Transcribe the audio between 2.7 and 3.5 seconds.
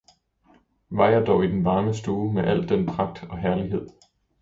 pragt og